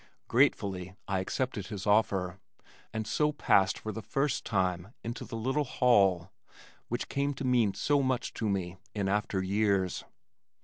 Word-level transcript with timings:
Gratefully 0.27 0.95
I 1.07 1.19
accepted 1.19 1.67
his 1.67 1.85
offer, 1.85 2.39
and 2.91 3.05
so 3.05 3.31
passed 3.31 3.77
for 3.77 3.91
the 3.91 4.01
first 4.01 4.43
time 4.45 4.95
into 5.03 5.23
the 5.25 5.35
little 5.37 5.63
hall 5.63 6.31
which 6.87 7.07
came 7.07 7.35
to 7.35 7.45
mean 7.45 7.75
so 7.75 8.01
much 8.01 8.33
to 8.33 8.49
me 8.49 8.77
in 8.95 9.07
after 9.07 9.43
years. 9.43 10.03